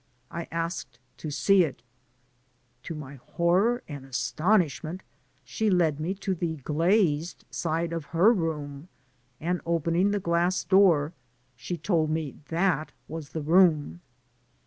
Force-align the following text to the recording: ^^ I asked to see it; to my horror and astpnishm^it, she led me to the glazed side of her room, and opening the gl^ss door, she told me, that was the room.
^^ 0.01 0.03
I 0.31 0.47
asked 0.49 0.97
to 1.17 1.29
see 1.29 1.63
it; 1.63 1.83
to 2.81 2.95
my 2.95 3.17
horror 3.17 3.83
and 3.87 4.03
astpnishm^it, 4.03 5.01
she 5.43 5.69
led 5.69 5.99
me 5.99 6.15
to 6.15 6.33
the 6.33 6.55
glazed 6.55 7.45
side 7.51 7.93
of 7.93 8.05
her 8.05 8.33
room, 8.33 8.87
and 9.39 9.61
opening 9.63 10.09
the 10.09 10.19
gl^ss 10.19 10.67
door, 10.67 11.13
she 11.55 11.77
told 11.77 12.09
me, 12.09 12.37
that 12.47 12.93
was 13.07 13.29
the 13.29 13.43
room. 13.43 14.01